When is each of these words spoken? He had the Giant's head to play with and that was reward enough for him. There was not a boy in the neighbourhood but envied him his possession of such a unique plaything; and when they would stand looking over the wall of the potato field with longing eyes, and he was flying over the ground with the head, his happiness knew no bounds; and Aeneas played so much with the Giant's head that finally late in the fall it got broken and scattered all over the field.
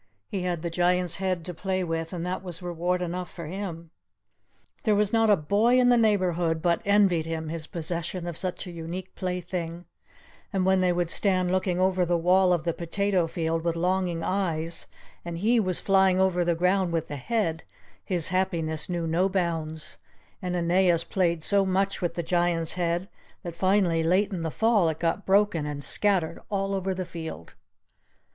He 0.29 0.41
had 0.41 0.63
the 0.63 0.71
Giant's 0.71 1.17
head 1.17 1.45
to 1.45 1.53
play 1.53 1.83
with 1.83 2.11
and 2.11 2.25
that 2.25 2.41
was 2.41 2.63
reward 2.63 3.03
enough 3.03 3.31
for 3.31 3.45
him. 3.45 3.91
There 4.81 4.95
was 4.95 5.13
not 5.13 5.29
a 5.29 5.35
boy 5.37 5.77
in 5.79 5.89
the 5.89 5.95
neighbourhood 5.97 6.59
but 6.59 6.81
envied 6.85 7.27
him 7.27 7.49
his 7.49 7.67
possession 7.67 8.25
of 8.25 8.35
such 8.35 8.65
a 8.65 8.71
unique 8.71 9.13
plaything; 9.13 9.85
and 10.51 10.65
when 10.65 10.81
they 10.81 10.91
would 10.91 11.11
stand 11.11 11.51
looking 11.51 11.79
over 11.79 12.03
the 12.03 12.17
wall 12.17 12.51
of 12.51 12.63
the 12.63 12.73
potato 12.73 13.27
field 13.27 13.63
with 13.63 13.75
longing 13.75 14.23
eyes, 14.23 14.87
and 15.23 15.37
he 15.37 15.59
was 15.59 15.79
flying 15.79 16.19
over 16.19 16.43
the 16.43 16.55
ground 16.55 16.91
with 16.91 17.07
the 17.07 17.15
head, 17.17 17.63
his 18.03 18.29
happiness 18.29 18.89
knew 18.89 19.05
no 19.05 19.29
bounds; 19.29 19.97
and 20.41 20.55
Aeneas 20.55 21.03
played 21.03 21.43
so 21.43 21.63
much 21.63 22.01
with 22.01 22.15
the 22.15 22.23
Giant's 22.23 22.73
head 22.73 23.07
that 23.43 23.53
finally 23.53 24.01
late 24.01 24.31
in 24.33 24.41
the 24.41 24.49
fall 24.49 24.89
it 24.89 24.97
got 24.99 25.27
broken 25.27 25.67
and 25.67 25.83
scattered 25.83 26.39
all 26.49 26.73
over 26.73 26.95
the 26.95 27.05
field. 27.05 27.53